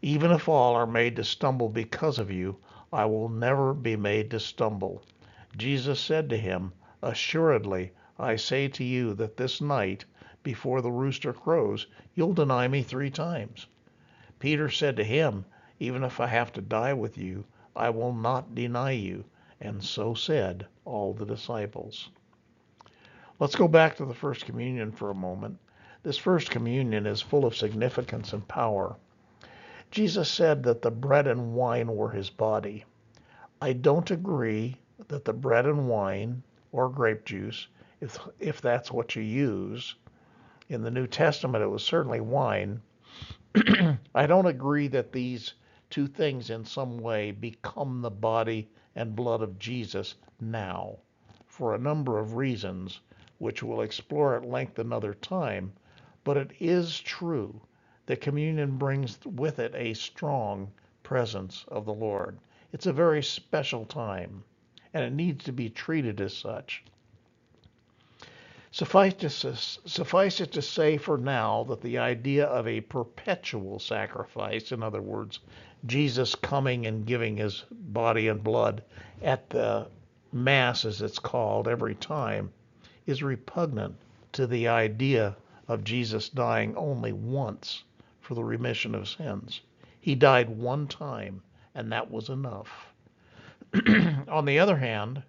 even 0.00 0.30
if 0.30 0.48
all 0.48 0.74
are 0.74 0.86
made 0.86 1.16
to 1.16 1.24
stumble 1.24 1.68
because 1.68 2.18
of 2.18 2.30
you, 2.30 2.56
I 2.90 3.04
will 3.04 3.28
never 3.28 3.74
be 3.74 3.96
made 3.96 4.30
to 4.30 4.40
stumble. 4.40 5.02
Jesus 5.56 6.00
said 6.00 6.28
to 6.30 6.36
him, 6.36 6.72
Assuredly, 7.00 7.92
I 8.18 8.34
say 8.34 8.66
to 8.66 8.82
you 8.82 9.14
that 9.14 9.36
this 9.36 9.60
night, 9.60 10.04
before 10.42 10.80
the 10.80 10.90
rooster 10.90 11.32
crows, 11.32 11.86
you'll 12.14 12.32
deny 12.32 12.66
me 12.66 12.82
three 12.82 13.10
times. 13.10 13.68
Peter 14.40 14.68
said 14.68 14.96
to 14.96 15.04
him, 15.04 15.44
Even 15.78 16.02
if 16.02 16.18
I 16.18 16.26
have 16.26 16.52
to 16.54 16.60
die 16.60 16.92
with 16.92 17.16
you, 17.16 17.44
I 17.76 17.90
will 17.90 18.12
not 18.12 18.54
deny 18.54 18.90
you. 18.90 19.24
And 19.60 19.82
so 19.82 20.12
said 20.12 20.66
all 20.84 21.12
the 21.12 21.24
disciples. 21.24 22.10
Let's 23.38 23.54
go 23.54 23.68
back 23.68 23.96
to 23.96 24.04
the 24.04 24.12
First 24.12 24.46
Communion 24.46 24.90
for 24.90 25.10
a 25.10 25.14
moment. 25.14 25.58
This 26.02 26.18
First 26.18 26.50
Communion 26.50 27.06
is 27.06 27.22
full 27.22 27.44
of 27.44 27.56
significance 27.56 28.32
and 28.32 28.46
power. 28.48 28.96
Jesus 29.92 30.28
said 30.28 30.64
that 30.64 30.82
the 30.82 30.90
bread 30.90 31.28
and 31.28 31.54
wine 31.54 31.94
were 31.94 32.10
his 32.10 32.28
body. 32.28 32.84
I 33.62 33.72
don't 33.72 34.10
agree 34.10 34.78
that 35.08 35.24
the 35.24 35.32
bread 35.32 35.66
and 35.66 35.88
wine 35.88 36.42
or 36.70 36.88
grape 36.88 37.24
juice, 37.24 37.66
if, 38.00 38.18
if 38.38 38.60
that's 38.60 38.92
what 38.92 39.16
you 39.16 39.22
use, 39.22 39.96
in 40.68 40.82
the 40.82 40.90
New 40.90 41.06
Testament 41.06 41.64
it 41.64 41.68
was 41.68 41.82
certainly 41.82 42.20
wine. 42.20 42.80
I 44.14 44.26
don't 44.26 44.46
agree 44.46 44.88
that 44.88 45.12
these 45.12 45.54
two 45.90 46.06
things 46.06 46.50
in 46.50 46.64
some 46.64 46.98
way 46.98 47.30
become 47.30 48.02
the 48.02 48.10
body 48.10 48.68
and 48.94 49.16
blood 49.16 49.42
of 49.42 49.58
Jesus 49.58 50.14
now 50.40 50.98
for 51.46 51.74
a 51.74 51.78
number 51.78 52.18
of 52.18 52.34
reasons, 52.34 53.00
which 53.38 53.62
we'll 53.62 53.82
explore 53.82 54.34
at 54.34 54.44
length 54.44 54.78
another 54.78 55.14
time. 55.14 55.72
But 56.24 56.36
it 56.36 56.52
is 56.58 56.98
true 56.98 57.60
that 58.06 58.20
communion 58.20 58.76
brings 58.76 59.18
with 59.24 59.58
it 59.58 59.72
a 59.74 59.94
strong 59.94 60.72
presence 61.02 61.64
of 61.68 61.84
the 61.84 61.94
Lord. 61.94 62.38
It's 62.72 62.86
a 62.86 62.92
very 62.92 63.22
special 63.22 63.84
time, 63.84 64.42
and 64.94 65.04
it 65.04 65.12
needs 65.12 65.44
to 65.44 65.52
be 65.52 65.68
treated 65.68 66.20
as 66.20 66.34
such. 66.34 66.84
Suffice, 68.70 69.14
to, 69.14 69.28
suffice 69.28 70.40
it 70.40 70.52
to 70.52 70.62
say 70.62 70.96
for 70.96 71.18
now 71.18 71.64
that 71.64 71.80
the 71.80 71.98
idea 71.98 72.46
of 72.46 72.66
a 72.66 72.80
perpetual 72.80 73.78
sacrifice, 73.78 74.72
in 74.72 74.82
other 74.82 75.02
words, 75.02 75.40
Jesus 75.86 76.34
coming 76.34 76.86
and 76.86 77.06
giving 77.06 77.36
his 77.36 77.64
body 77.70 78.28
and 78.28 78.42
blood 78.42 78.82
at 79.22 79.50
the 79.50 79.88
Mass, 80.32 80.84
as 80.84 81.00
it's 81.00 81.20
called, 81.20 81.68
every 81.68 81.94
time, 81.94 82.52
is 83.06 83.22
repugnant 83.22 83.94
to 84.32 84.46
the 84.48 84.66
idea 84.66 85.36
of 85.68 85.84
Jesus 85.84 86.28
dying 86.28 86.76
only 86.76 87.12
once 87.12 87.84
for 88.20 88.34
the 88.34 88.42
remission 88.42 88.96
of 88.96 89.08
sins. 89.08 89.60
He 90.00 90.16
died 90.16 90.48
one 90.48 90.88
time, 90.88 91.42
and 91.74 91.92
that 91.92 92.10
was 92.10 92.28
enough. 92.28 92.93
On 94.28 94.44
the 94.44 94.60
other 94.60 94.76
hand, 94.76 95.22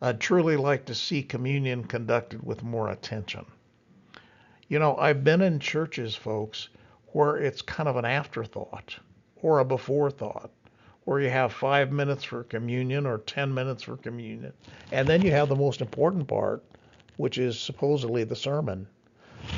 I'd 0.00 0.20
truly 0.20 0.56
like 0.56 0.86
to 0.86 0.94
see 0.94 1.22
communion 1.22 1.84
conducted 1.84 2.42
with 2.42 2.62
more 2.62 2.90
attention. 2.90 3.44
You 4.68 4.78
know, 4.78 4.96
I've 4.96 5.22
been 5.22 5.42
in 5.42 5.60
churches, 5.60 6.14
folks, 6.14 6.70
where 7.08 7.36
it's 7.36 7.60
kind 7.60 7.90
of 7.90 7.96
an 7.96 8.06
afterthought 8.06 8.96
or 9.42 9.58
a 9.58 9.64
before 9.66 10.10
thought, 10.10 10.50
where 11.04 11.20
you 11.20 11.28
have 11.28 11.52
five 11.52 11.92
minutes 11.92 12.24
for 12.24 12.44
communion 12.44 13.04
or 13.04 13.18
10 13.18 13.52
minutes 13.52 13.82
for 13.82 13.98
communion. 13.98 14.54
And 14.92 15.06
then 15.06 15.20
you 15.20 15.30
have 15.30 15.50
the 15.50 15.56
most 15.56 15.82
important 15.82 16.26
part, 16.26 16.64
which 17.18 17.36
is 17.36 17.60
supposedly 17.60 18.24
the 18.24 18.34
sermon. 18.34 18.86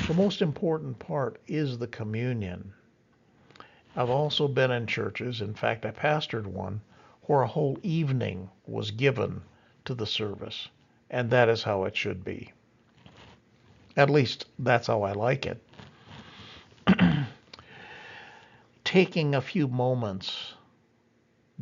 The 0.07 0.13
most 0.15 0.41
important 0.41 0.99
part 0.99 1.39
is 1.47 1.77
the 1.77 1.87
communion. 1.87 2.73
I've 3.95 4.09
also 4.09 4.49
been 4.49 4.71
in 4.71 4.85
churches, 4.85 5.39
in 5.39 5.53
fact, 5.53 5.85
I 5.85 5.91
pastored 5.91 6.45
one, 6.45 6.81
where 7.27 7.41
a 7.41 7.47
whole 7.47 7.77
evening 7.81 8.49
was 8.67 8.91
given 8.91 9.41
to 9.83 9.95
the 9.95 10.05
service. 10.05 10.67
And 11.09 11.29
that 11.31 11.49
is 11.49 11.63
how 11.63 11.85
it 11.85 11.95
should 11.95 12.23
be. 12.23 12.51
At 13.97 14.09
least 14.09 14.45
that's 14.59 14.87
how 14.87 15.03
I 15.03 15.13
like 15.13 15.45
it. 15.45 15.61
Taking 18.83 19.33
a 19.33 19.41
few 19.41 19.67
moments 19.67 20.53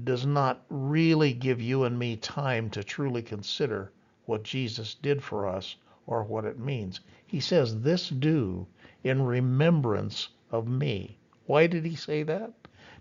does 0.04 0.26
not 0.26 0.66
really 0.70 1.34
give 1.34 1.62
you 1.62 1.84
and 1.84 1.98
me 2.00 2.18
time 2.18 2.70
to 2.72 2.84
truly 2.84 3.22
consider 3.22 3.92
what 4.26 4.44
Jesus 4.44 4.96
did 4.96 5.22
for 5.22 5.48
us 5.48 5.76
or 6.08 6.24
what 6.24 6.46
it 6.46 6.60
means. 6.60 7.00
He 7.26 7.40
says, 7.40 7.82
This 7.82 8.10
do 8.10 8.66
in 9.04 9.22
remembrance 9.22 10.30
of 10.52 10.68
me. 10.68 11.18
Why 11.46 11.68
did 11.68 11.86
he 11.86 11.96
say 11.96 12.24
that? 12.24 12.52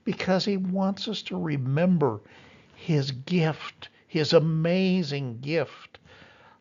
Because 0.04 0.44
he 0.44 0.56
wants 0.56 1.08
us 1.08 1.22
to 1.22 1.36
remember 1.36 2.20
his 2.84 3.10
gift 3.12 3.88
his 4.12 4.34
amazing 4.34 5.40
gift 5.40 5.98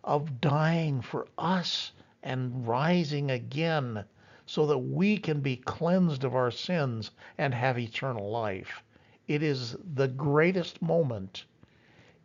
of 0.05 0.39
dying 0.39 1.01
for 1.01 1.27
us 1.37 1.91
and 2.23 2.65
rising 2.65 3.29
again 3.29 4.05
so 4.45 4.65
that 4.65 4.77
we 4.77 5.17
can 5.17 5.41
be 5.41 5.57
cleansed 5.57 6.23
of 6.23 6.33
our 6.33 6.49
sins 6.49 7.11
and 7.37 7.53
have 7.53 7.77
eternal 7.77 8.31
life. 8.31 8.81
It 9.27 9.43
is 9.43 9.75
the 9.95 10.07
greatest 10.07 10.81
moment 10.81 11.43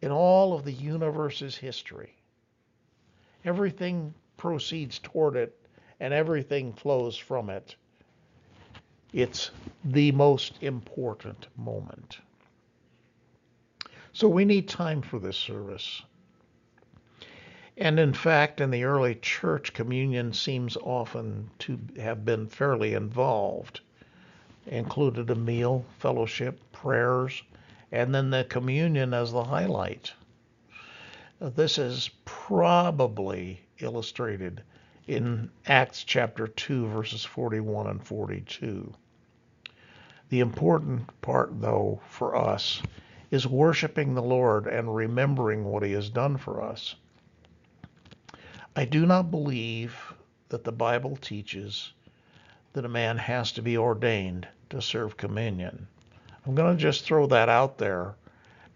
in 0.01 0.13
all 0.13 0.53
of 0.55 0.65
the 0.65 0.73
universe's 0.73 1.57
history. 1.57 2.15
Everything 3.45 4.15
proceeds 4.37 5.01
toward 5.01 5.35
it 5.35 5.59
and 5.99 6.15
everything 6.15 6.73
flows 6.73 7.17
from 7.17 7.51
it. 7.51 7.75
It's 9.13 9.51
the 9.85 10.13
most 10.13 10.63
important 10.63 11.49
moment. 11.57 12.21
So 14.17 14.29
we 14.29 14.47
need 14.47 14.67
time 14.67 15.03
for 15.03 15.19
this 15.19 15.37
service. 15.37 16.01
And 17.77 18.01
in 18.01 18.15
fact, 18.15 18.63
in 18.63 18.71
the 18.71 18.85
early 18.85 19.17
church, 19.17 19.75
communion 19.75 20.33
seems 20.33 20.75
often 20.79 21.51
to 21.59 21.79
have 21.99 22.25
been 22.25 22.47
fairly 22.47 22.95
involved. 22.95 23.81
Included 24.65 25.29
a 25.29 25.35
meal, 25.35 25.85
fellowship, 25.99 26.59
prayers, 26.73 27.43
and 27.93 28.15
then 28.15 28.31
the 28.31 28.45
communion 28.45 29.13
as 29.13 29.33
the 29.33 29.45
highlight. 29.45 30.15
This 31.39 31.77
is 31.77 32.09
probably 32.25 33.61
illustrated 33.81 34.63
in 35.07 35.51
Acts 35.67 36.05
chapter 36.05 36.47
2, 36.47 36.87
verses 36.87 37.23
41 37.23 37.87
and 37.87 38.03
42. 38.03 38.95
The 40.31 40.41
important 40.41 41.21
part, 41.21 41.61
though, 41.61 42.01
for 42.09 42.35
us 42.35 42.81
is 43.31 43.47
worshiping 43.47 44.15
the 44.15 44.23
Lord 44.23 44.67
and 44.67 44.95
remembering 44.95 45.65
what 45.65 45.83
He 45.83 45.93
has 45.93 46.11
done 46.11 46.37
for 46.37 46.63
us. 46.63 46.95
I 48.75 48.85
do 48.85 49.07
not 49.07 49.31
believe 49.31 49.97
that 50.49 50.65
the 50.65 50.73
Bible 50.73 51.17
teaches 51.17 51.93
that 52.73 52.85
a 52.85 52.89
man 52.89 53.17
has 53.17 53.53
to 53.53 53.63
be 53.63 53.77
ordained 53.77 54.47
to 54.71 54.83
serve 54.83 55.17
communion. 55.17 55.89
I'm 56.45 56.55
going 56.55 56.77
to 56.77 56.81
just 56.81 57.05
throw 57.05 57.27
that 57.27 57.49
out 57.49 57.79
there 57.79 58.15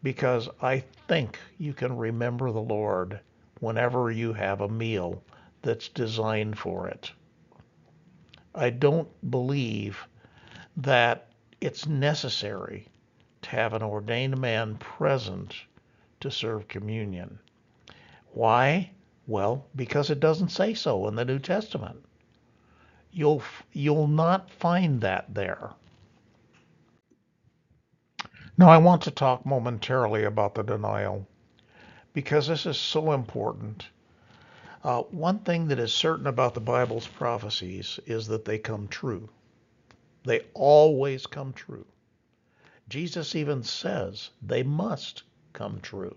because 0.02 0.49
I 0.61 0.85
think 1.07 1.38
you 1.59 1.73
can 1.73 1.97
remember 1.97 2.50
the 2.50 2.61
Lord 2.61 3.21
whenever 3.61 4.11
you 4.11 4.33
have 4.33 4.61
a 4.61 4.69
meal 4.69 5.23
that's 5.62 5.88
designed 5.88 6.59
for 6.59 6.88
it. 6.88 7.12
I 8.54 8.71
don't 8.71 9.09
believe 9.30 10.07
that 10.78 11.28
it's 11.61 11.87
necessary 11.87 12.88
to 13.42 13.50
have 13.50 13.75
an 13.75 13.82
ordained 13.82 14.38
man 14.38 14.76
present 14.76 15.54
to 16.20 16.30
serve 16.30 16.68
communion. 16.68 17.38
Why? 18.32 18.90
Well, 19.26 19.66
because 19.76 20.11
it 20.11 20.20
doesn't 20.20 20.50
say 20.50 20.75
so 20.75 21.09
in 21.09 21.14
the 21.16 21.25
New 21.25 21.38
Testament. 21.38 22.04
You'll 23.12 23.42
you'll 23.73 24.09
not 24.09 24.50
find 24.50 25.00
that 25.02 25.35
there. 25.35 25.70
Now 28.59 28.68
I 28.70 28.78
want 28.78 29.02
to 29.02 29.11
talk 29.11 29.47
momentarily 29.47 30.25
about 30.25 30.54
the 30.54 30.62
denial 30.62 31.26
because 32.12 32.49
this 32.49 32.66
is 32.66 32.78
so 32.78 33.12
important. 33.12 33.88
Uh, 34.85 35.02
one 35.02 35.40
thing 35.40 35.68
that 35.68 35.78
is 35.78 35.92
certain 35.92 36.26
about 36.26 36.54
the 36.54 36.61
Bible's 36.61 37.06
prophecies 37.06 38.00
is 38.06 38.26
that 38.28 38.44
they 38.44 38.59
come 38.59 38.88
true. 38.88 39.28
They 40.25 40.42
always 40.54 41.26
come 41.26 41.52
true. 41.52 41.87
Jesus 42.90 43.37
even 43.37 43.62
says 43.62 44.30
they 44.42 44.64
must 44.64 45.23
come 45.52 45.80
true. 45.80 46.16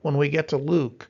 When 0.00 0.16
we 0.16 0.30
get 0.30 0.48
to 0.48 0.56
Luke, 0.56 1.06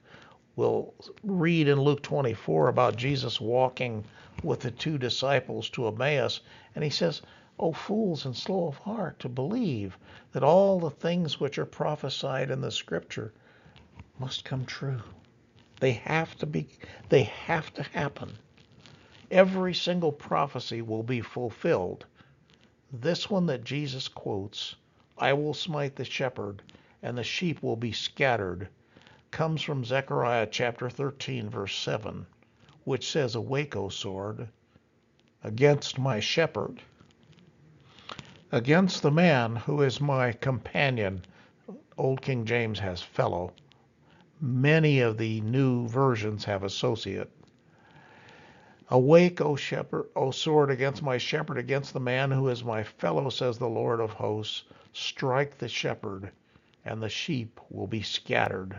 we'll 0.57 0.93
read 1.23 1.69
in 1.69 1.81
Luke 1.81 2.03
24 2.03 2.67
about 2.67 2.97
Jesus 2.97 3.41
walking 3.41 4.05
with 4.43 4.59
the 4.59 4.73
two 4.73 4.99
disciples 4.99 5.71
to 5.71 5.87
Emmaus, 5.87 6.41
and 6.75 6.83
he 6.83 6.91
says, 6.91 7.23
O 7.61 7.73
fools 7.73 8.25
and 8.27 8.37
slow 8.37 8.67
of 8.67 8.77
heart 8.79 9.21
to 9.21 9.29
believe 9.29 9.97
that 10.33 10.43
all 10.43 10.81
the 10.81 10.91
things 10.91 11.39
which 11.39 11.57
are 11.57 11.65
prophesied 11.65 12.51
in 12.51 12.61
the 12.61 12.73
scripture 12.73 13.33
must 14.19 14.45
come 14.45 14.67
true. 14.67 15.01
They 15.79 15.93
have 15.93 16.37
to 16.39 16.47
be 16.47 16.67
they 17.09 17.23
have 17.23 17.73
to 17.75 17.85
happen. 17.85 18.33
Every 19.31 19.75
single 19.75 20.11
prophecy 20.11 20.83
will 20.83 21.05
be 21.05 21.21
fulfilled 21.21 22.07
this 23.01 23.29
one 23.29 23.47
that 23.47 23.65
Jesus 23.65 24.07
quotes, 24.07 24.77
I 25.19 25.33
will 25.33 25.55
smite 25.55 25.97
the 25.97 26.05
shepherd, 26.05 26.63
and 27.03 27.19
the 27.19 27.25
sheep 27.25 27.63
will 27.63 27.77
be 27.77 27.93
scattered, 27.93 28.69
comes 29.31 29.63
from 29.63 29.85
Zechariah 29.85 30.47
chapter 30.51 30.89
13, 30.89 31.51
verse 31.51 31.77
7, 31.77 32.25
which 32.85 33.11
says, 33.11 33.35
Awake, 33.35 33.75
O 33.75 33.89
sword, 33.89 34.49
against 35.43 35.99
my 35.99 36.21
shepherd, 36.21 36.81
against 38.53 39.03
the 39.03 39.11
man 39.11 39.57
who 39.57 39.83
is 39.83 40.01
my 40.01 40.31
companion. 40.33 41.25
Old 41.99 42.23
King 42.23 42.45
James 42.45 42.79
has 42.79 43.03
fellow. 43.03 43.53
Many 44.41 45.01
of 45.01 45.19
the 45.19 45.41
new 45.41 45.89
versions 45.89 46.45
have 46.45 46.63
associate. 46.63 47.31
Awake, 48.91 49.41
O 49.41 49.57
shepherd, 49.57 50.11
O 50.15 50.31
sword, 50.31 50.71
against 50.71 51.03
my 51.03 51.17
shepherd, 51.17 51.57
against 51.57 51.95
the 51.95 52.01
man 52.01 52.31
who 52.31 52.49
is 52.49 52.63
my 52.63 52.83
fellow, 52.83 53.31
says 53.31 53.59
the 53.59 53.69
Lord 53.69 53.99
of 53.99 54.13
hosts. 54.13 54.65
Strike 54.93 55.57
the 55.57 55.69
shepherd, 55.69 56.31
and 56.85 57.03
the 57.03 57.09
sheep 57.09 57.59
will 57.71 57.87
be 57.87 58.03
scattered. 58.03 58.79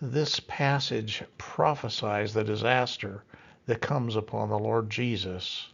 This 0.00 0.40
passage 0.40 1.22
prophesies 1.36 2.32
the 2.32 2.42
disaster 2.42 3.22
that 3.66 3.82
comes 3.82 4.16
upon 4.16 4.48
the 4.48 4.58
Lord 4.58 4.88
Jesus. 4.88 5.68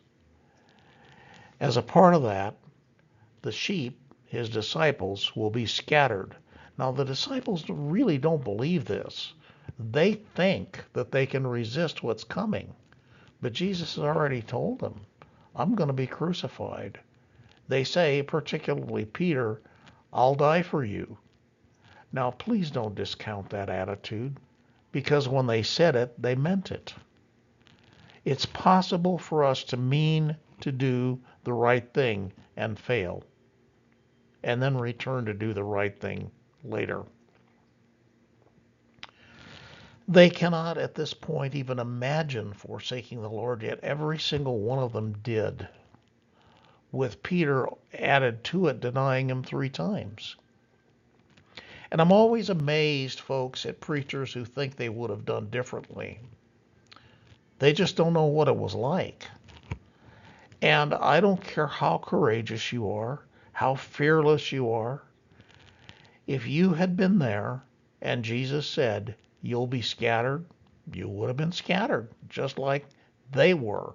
As 1.60 1.76
a 1.76 1.82
part 1.82 2.14
of 2.14 2.24
that, 2.24 2.56
the 3.42 3.52
sheep, 3.52 3.98
his 4.26 4.50
disciples, 4.50 5.36
will 5.36 5.50
be 5.50 5.66
scattered. 5.66 6.34
Now, 6.76 6.90
the 6.90 7.04
disciples 7.04 7.64
really 7.70 8.18
don't 8.18 8.44
believe 8.44 8.84
this. 8.84 9.32
They 9.78 10.14
think 10.14 10.84
that 10.92 11.12
they 11.12 11.26
can 11.26 11.46
resist 11.46 12.02
what's 12.02 12.24
coming. 12.24 12.74
But 13.40 13.52
Jesus 13.52 13.94
has 13.94 14.04
already 14.04 14.42
told 14.42 14.80
them, 14.80 15.00
I'm 15.54 15.74
going 15.74 15.88
to 15.88 15.94
be 15.94 16.06
crucified. 16.06 16.98
They 17.68 17.84
say, 17.84 18.22
particularly 18.22 19.04
Peter, 19.04 19.60
I'll 20.12 20.34
die 20.34 20.62
for 20.62 20.84
you. 20.84 21.18
Now, 22.12 22.30
please 22.30 22.70
don't 22.70 22.94
discount 22.94 23.50
that 23.50 23.68
attitude 23.68 24.38
because 24.92 25.28
when 25.28 25.46
they 25.46 25.62
said 25.62 25.94
it, 25.94 26.20
they 26.20 26.34
meant 26.34 26.70
it. 26.72 26.94
It's 28.24 28.46
possible 28.46 29.18
for 29.18 29.44
us 29.44 29.62
to 29.64 29.76
mean 29.76 30.36
to 30.60 30.72
do 30.72 31.20
the 31.44 31.52
right 31.52 31.92
thing 31.92 32.32
and 32.56 32.78
fail, 32.78 33.22
and 34.42 34.62
then 34.62 34.76
return 34.76 35.24
to 35.26 35.34
do 35.34 35.52
the 35.52 35.64
right 35.64 35.98
thing 35.98 36.30
later. 36.64 37.04
They 40.10 40.30
cannot 40.30 40.78
at 40.78 40.94
this 40.94 41.12
point 41.12 41.54
even 41.54 41.78
imagine 41.78 42.54
forsaking 42.54 43.20
the 43.20 43.28
Lord, 43.28 43.62
yet 43.62 43.78
every 43.82 44.18
single 44.18 44.58
one 44.58 44.78
of 44.78 44.94
them 44.94 45.12
did, 45.22 45.68
with 46.90 47.22
Peter 47.22 47.68
added 47.92 48.42
to 48.44 48.68
it, 48.68 48.80
denying 48.80 49.28
him 49.28 49.42
three 49.42 49.68
times. 49.68 50.36
And 51.90 52.00
I'm 52.00 52.10
always 52.10 52.48
amazed, 52.48 53.20
folks, 53.20 53.66
at 53.66 53.80
preachers 53.80 54.32
who 54.32 54.46
think 54.46 54.76
they 54.76 54.88
would 54.88 55.10
have 55.10 55.26
done 55.26 55.50
differently. 55.50 56.20
They 57.58 57.74
just 57.74 57.94
don't 57.94 58.14
know 58.14 58.24
what 58.24 58.48
it 58.48 58.56
was 58.56 58.74
like. 58.74 59.26
And 60.62 60.94
I 60.94 61.20
don't 61.20 61.44
care 61.44 61.66
how 61.66 61.98
courageous 61.98 62.72
you 62.72 62.90
are, 62.90 63.20
how 63.52 63.74
fearless 63.74 64.52
you 64.52 64.70
are. 64.72 65.02
If 66.26 66.46
you 66.46 66.72
had 66.72 66.96
been 66.96 67.18
there 67.18 67.62
and 68.00 68.24
Jesus 68.24 68.66
said, 68.66 69.14
you'll 69.42 69.66
be 69.66 69.82
scattered. 69.82 70.44
You 70.92 71.08
would 71.08 71.28
have 71.28 71.36
been 71.36 71.52
scattered, 71.52 72.08
just 72.28 72.58
like 72.58 72.86
they 73.32 73.54
were. 73.54 73.94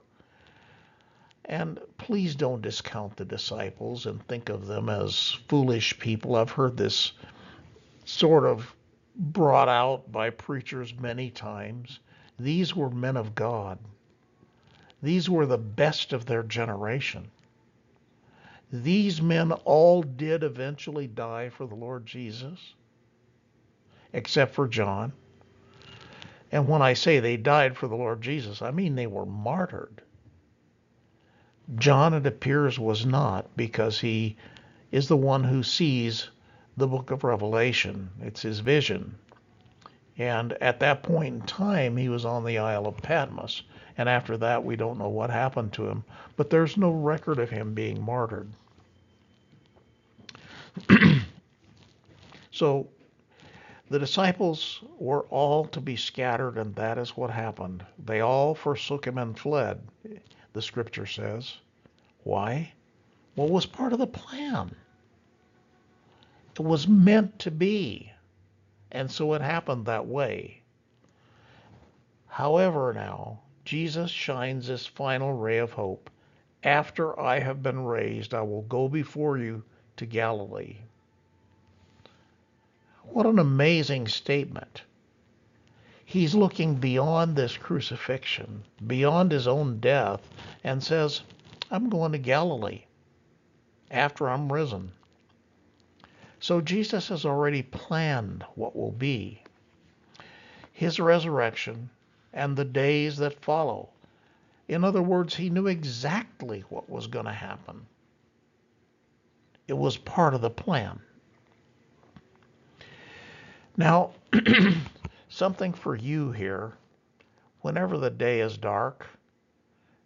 And 1.45 1.79
please 1.97 2.35
don't 2.35 2.61
discount 2.61 3.17
the 3.17 3.25
disciples 3.25 4.05
and 4.05 4.25
think 4.27 4.49
of 4.49 4.67
them 4.67 4.89
as 4.89 5.37
foolish 5.47 5.97
people. 5.99 6.35
I've 6.35 6.51
heard 6.51 6.77
this 6.77 7.13
sort 8.05 8.45
of 8.45 8.73
brought 9.15 9.69
out 9.69 10.11
by 10.11 10.29
preachers 10.29 10.93
many 10.99 11.29
times. 11.29 11.99
These 12.39 12.75
were 12.75 12.89
men 12.89 13.17
of 13.17 13.35
God. 13.35 13.77
These 15.01 15.29
were 15.29 15.45
the 15.45 15.57
best 15.57 16.13
of 16.13 16.25
their 16.25 16.43
generation. 16.43 17.29
These 18.71 19.21
men 19.21 19.51
all 19.51 20.01
did 20.01 20.43
eventually 20.43 21.07
die 21.07 21.49
for 21.49 21.67
the 21.67 21.75
Lord 21.75 22.05
Jesus, 22.05 22.73
except 24.13 24.55
for 24.55 24.67
John. 24.67 25.11
And 26.53 26.67
when 26.67 26.83
I 26.83 26.93
say 26.93 27.19
they 27.19 27.35
died 27.35 27.75
for 27.75 27.87
the 27.87 27.95
Lord 27.95 28.21
Jesus, 28.21 28.61
I 28.61 28.69
mean 28.69 28.93
they 28.93 29.07
were 29.07 29.25
martyred. 29.25 30.03
John, 31.77 32.13
it 32.13 32.27
appears, 32.27 32.77
was 32.77 33.07
not 33.07 33.47
because 33.57 33.99
he 33.99 34.37
is 34.91 35.07
the 35.07 35.17
one 35.17 35.43
who 35.43 35.63
sees 35.63 36.29
the 36.77 36.85
book 36.85 37.09
of 37.09 37.23
Revelation. 37.23 38.11
It's 38.21 38.43
his 38.43 38.59
vision. 38.59 39.15
And 40.19 40.53
at 40.61 40.79
that 40.81 41.01
point 41.01 41.33
in 41.33 41.41
time, 41.41 41.97
he 41.97 42.07
was 42.07 42.23
on 42.23 42.45
the 42.45 42.59
Isle 42.59 42.85
of 42.85 42.97
Patmos. 42.97 43.63
And 43.97 44.07
after 44.07 44.37
that, 44.37 44.63
we 44.63 44.75
don't 44.75 44.99
know 44.99 45.09
what 45.09 45.31
happened 45.31 45.73
to 45.73 45.87
him. 45.87 46.03
But 46.35 46.51
there's 46.51 46.77
no 46.77 46.91
record 46.91 47.39
of 47.39 47.49
him 47.49 47.73
being 47.73 47.99
martyred. 47.99 48.51
so 52.51 52.87
the 53.93 53.99
disciples 53.99 54.81
were 54.97 55.27
all 55.29 55.65
to 55.65 55.79
be 55.79 55.95
scattered, 55.95 56.57
and 56.57 56.73
that 56.73 56.97
is 56.97 57.15
what 57.15 57.29
happened. 57.29 57.85
They 58.03 58.21
all 58.21 58.55
forsook 58.55 59.05
him 59.05 59.19
and 59.19 59.37
fled, 59.37 59.87
the 60.53 60.63
scripture 60.63 61.05
says. 61.05 61.57
Why? 62.23 62.73
Well, 63.35 63.49
was 63.49 63.67
part 63.67 63.93
of 63.93 63.99
the 63.99 64.07
plan. 64.07 64.75
It 66.55 66.63
was 66.63 66.87
meant 66.87 67.37
to 67.37 67.51
be. 67.51 68.11
And 68.91 69.11
so 69.11 69.35
it 69.35 69.43
happened 69.43 69.85
that 69.85 70.07
way. 70.07 70.63
However, 72.25 72.93
now, 72.93 73.41
Jesus 73.63 74.09
shines 74.09 74.65
this 74.65 74.87
final 74.87 75.33
ray 75.33 75.59
of 75.59 75.71
hope. 75.71 76.09
After 76.63 77.19
I 77.19 77.37
have 77.37 77.61
been 77.61 77.85
raised, 77.85 78.33
I 78.33 78.41
will 78.41 78.63
go 78.63 78.87
before 78.87 79.37
you 79.37 79.61
to 79.97 80.07
Galilee. 80.07 80.77
What 83.05 83.25
an 83.25 83.37
amazing 83.37 84.07
statement. 84.07 84.83
He's 86.05 86.35
looking 86.35 86.75
beyond 86.75 87.35
this 87.35 87.57
crucifixion, 87.57 88.63
beyond 88.85 89.31
his 89.31 89.47
own 89.47 89.79
death, 89.79 90.21
and 90.63 90.83
says, 90.83 91.21
I'm 91.71 91.89
going 91.89 92.11
to 92.11 92.17
Galilee 92.17 92.83
after 93.89 94.29
I'm 94.29 94.51
risen. 94.51 94.91
So 96.39 96.61
Jesus 96.61 97.07
has 97.09 97.25
already 97.25 97.63
planned 97.63 98.43
what 98.55 98.75
will 98.75 98.91
be. 98.91 99.41
His 100.71 100.99
resurrection 100.99 101.89
and 102.33 102.55
the 102.55 102.65
days 102.65 103.17
that 103.17 103.43
follow. 103.43 103.89
In 104.67 104.83
other 104.83 105.01
words, 105.01 105.35
he 105.35 105.49
knew 105.49 105.67
exactly 105.67 106.61
what 106.69 106.89
was 106.89 107.07
going 107.07 107.25
to 107.25 107.31
happen. 107.31 107.85
It 109.67 109.77
was 109.77 109.97
part 109.97 110.33
of 110.33 110.41
the 110.41 110.49
plan. 110.49 110.99
Now, 113.77 114.11
something 115.29 115.73
for 115.73 115.95
you 115.95 116.31
here. 116.31 116.73
Whenever 117.61 117.97
the 117.97 118.09
day 118.09 118.41
is 118.41 118.57
dark 118.57 119.07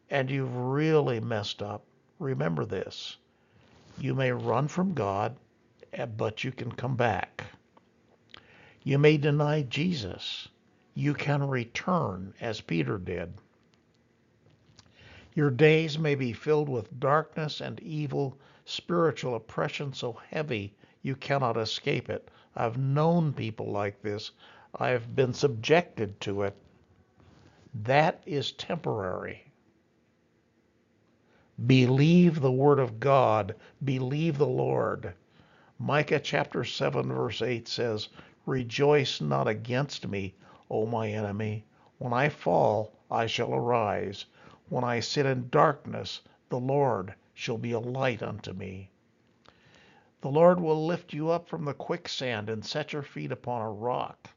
and 0.09 0.29
you've 0.29 0.55
really 0.55 1.19
messed 1.19 1.61
up, 1.61 1.83
remember 2.19 2.65
this. 2.65 3.17
You 3.99 4.13
may 4.13 4.31
run 4.31 4.67
from 4.67 4.93
God 4.93 5.35
Eh, 5.93 6.05
but 6.05 6.43
you 6.43 6.51
can 6.51 6.71
come 6.71 6.95
back. 6.95 7.45
You 8.83 8.99
may 8.99 9.17
deny 9.17 9.63
Jesus. 9.63 10.47
You 10.93 11.13
can 11.13 11.47
return 11.47 12.33
as 12.41 12.61
Peter 12.61 12.97
did. 12.97 13.33
Your 15.33 15.49
days 15.49 15.97
may 15.97 16.15
be 16.15 16.33
filled 16.33 16.69
with 16.69 16.99
darkness 16.99 17.61
and 17.61 17.79
evil, 17.79 18.37
spiritual 18.65 19.35
oppression 19.35 19.93
so 19.93 20.19
heavy 20.29 20.73
you 21.01 21.15
cannot 21.15 21.57
escape 21.57 22.09
it. 22.09 22.29
I've 22.59 22.77
known 22.77 23.33
people 23.33 23.71
like 23.71 24.01
this. 24.01 24.31
I've 24.73 25.15
been 25.15 25.31
subjected 25.31 26.19
to 26.21 26.41
it. 26.41 26.55
That 27.83 28.23
is 28.25 28.51
temporary. 28.51 29.43
Believe 31.67 32.41
the 32.41 32.51
Word 32.51 32.79
of 32.79 32.99
God. 32.99 33.53
Believe 33.83 34.39
the 34.39 34.47
Lord. 34.47 35.13
Micah 35.77 36.19
chapter 36.19 36.63
7, 36.63 37.13
verse 37.13 37.43
8 37.43 37.67
says, 37.67 38.09
Rejoice 38.47 39.21
not 39.21 39.47
against 39.47 40.07
me, 40.07 40.33
O 40.71 40.87
my 40.87 41.09
enemy. 41.09 41.63
When 41.99 42.11
I 42.11 42.29
fall, 42.29 42.91
I 43.11 43.27
shall 43.27 43.53
arise. 43.53 44.25
When 44.69 44.83
I 44.83 44.99
sit 44.99 45.27
in 45.27 45.49
darkness, 45.49 46.21
the 46.49 46.59
Lord 46.59 47.13
shall 47.35 47.59
be 47.59 47.73
a 47.73 47.79
light 47.79 48.23
unto 48.23 48.53
me. 48.53 48.89
The 50.21 50.29
Lord 50.29 50.59
will 50.59 50.83
lift 50.83 51.13
you 51.13 51.29
up 51.29 51.47
from 51.47 51.65
the 51.65 51.75
quicksand 51.75 52.49
and 52.49 52.65
set 52.65 52.91
your 52.91 53.03
feet 53.03 53.31
upon 53.31 53.61
a 53.61 53.69
rock. 53.69 54.31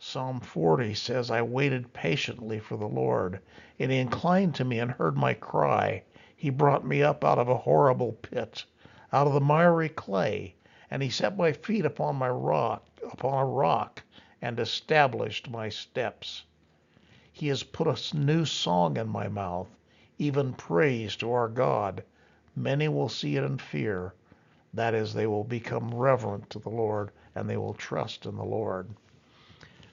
Psalm 0.00 0.40
40 0.40 0.92
says, 0.94 1.30
I 1.30 1.40
waited 1.42 1.92
patiently 1.92 2.58
for 2.58 2.76
the 2.76 2.88
Lord, 2.88 3.38
and 3.78 3.92
he 3.92 3.98
inclined 3.98 4.56
to 4.56 4.64
me 4.64 4.80
and 4.80 4.90
heard 4.90 5.16
my 5.16 5.34
cry. 5.34 6.02
He 6.34 6.50
brought 6.50 6.84
me 6.84 7.00
up 7.00 7.22
out 7.24 7.38
of 7.38 7.48
a 7.48 7.58
horrible 7.58 8.14
pit 8.14 8.64
out 9.12 9.26
of 9.26 9.34
the 9.34 9.40
miry 9.40 9.88
clay, 9.90 10.54
and 10.90 11.02
he 11.02 11.10
set 11.10 11.36
my 11.36 11.52
feet 11.52 11.84
upon 11.84 12.16
my 12.16 12.30
rock, 12.30 12.84
upon 13.12 13.38
a 13.38 13.46
rock, 13.46 14.02
and 14.40 14.58
established 14.58 15.50
my 15.50 15.68
steps. 15.68 16.42
He 17.30 17.48
has 17.48 17.62
put 17.62 17.86
a 17.86 18.16
new 18.16 18.44
song 18.44 18.96
in 18.96 19.08
my 19.08 19.28
mouth, 19.28 19.68
even 20.18 20.54
praise 20.54 21.14
to 21.16 21.30
our 21.30 21.48
God. 21.48 22.02
Many 22.56 22.88
will 22.88 23.08
see 23.08 23.36
it 23.36 23.44
and 23.44 23.60
fear. 23.60 24.14
That 24.74 24.94
is, 24.94 25.12
they 25.12 25.26
will 25.26 25.44
become 25.44 25.94
reverent 25.94 26.48
to 26.50 26.58
the 26.58 26.70
Lord 26.70 27.10
and 27.34 27.48
they 27.48 27.56
will 27.56 27.74
trust 27.74 28.26
in 28.26 28.36
the 28.36 28.44
Lord. 28.44 28.88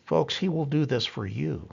Folks, 0.06 0.38
He 0.38 0.50
will 0.50 0.66
do 0.66 0.86
this 0.86 1.06
for 1.06 1.26
you. 1.26 1.68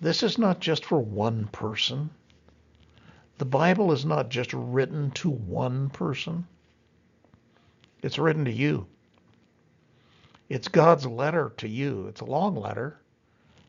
This 0.00 0.22
is 0.22 0.38
not 0.38 0.60
just 0.60 0.84
for 0.84 0.98
one 1.00 1.46
person. 1.48 2.10
The 3.38 3.44
Bible 3.44 3.92
is 3.92 4.04
not 4.04 4.28
just 4.30 4.52
written 4.52 5.10
to 5.12 5.30
one 5.30 5.90
person, 5.90 6.46
it's 8.02 8.18
written 8.18 8.44
to 8.44 8.52
you. 8.52 8.86
It's 10.48 10.68
God's 10.68 11.06
letter 11.06 11.52
to 11.56 11.68
you. 11.68 12.06
It's 12.08 12.20
a 12.20 12.26
long 12.26 12.56
letter, 12.56 13.00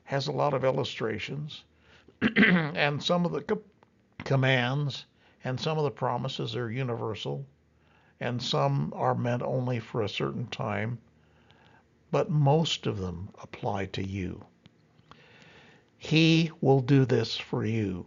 has 0.03 0.27
a 0.27 0.31
lot 0.31 0.53
of 0.53 0.65
illustrations, 0.65 1.63
and 2.35 3.01
some 3.01 3.25
of 3.25 3.31
the 3.31 3.41
co- 3.41 3.61
commands 4.25 5.05
and 5.43 5.59
some 5.59 5.77
of 5.77 5.83
the 5.83 5.91
promises 5.91 6.55
are 6.55 6.71
universal, 6.71 7.45
and 8.19 8.41
some 8.41 8.93
are 8.95 9.15
meant 9.15 9.41
only 9.41 9.79
for 9.79 10.01
a 10.01 10.09
certain 10.09 10.47
time, 10.47 10.97
but 12.11 12.29
most 12.29 12.87
of 12.87 12.97
them 12.97 13.29
apply 13.41 13.85
to 13.85 14.03
you. 14.03 14.45
He 15.97 16.51
will 16.61 16.81
do 16.81 17.05
this 17.05 17.37
for 17.37 17.65
you. 17.65 18.05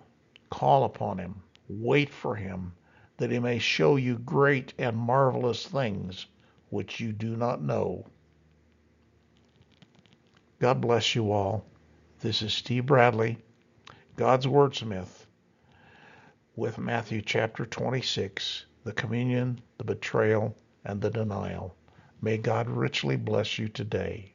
Call 0.50 0.84
upon 0.84 1.18
him. 1.18 1.42
Wait 1.68 2.10
for 2.10 2.36
him, 2.36 2.72
that 3.16 3.30
he 3.30 3.38
may 3.38 3.58
show 3.58 3.96
you 3.96 4.18
great 4.18 4.72
and 4.78 4.96
marvelous 4.96 5.66
things 5.66 6.26
which 6.70 7.00
you 7.00 7.12
do 7.12 7.36
not 7.36 7.62
know. 7.62 8.06
God 10.58 10.80
bless 10.80 11.14
you 11.14 11.32
all. 11.32 11.66
This 12.20 12.40
is 12.40 12.54
Steve 12.54 12.86
Bradley, 12.86 13.38
God's 14.16 14.46
Wordsmith, 14.46 15.25
with 16.56 16.78
Matthew 16.78 17.22
chapter 17.22 17.66
26, 17.66 18.64
the 18.84 18.92
communion, 18.94 19.60
the 19.76 19.84
betrayal, 19.84 20.56
and 20.86 21.02
the 21.02 21.10
denial. 21.10 21.76
May 22.22 22.38
God 22.38 22.70
richly 22.70 23.16
bless 23.16 23.58
you 23.58 23.68
today. 23.68 24.32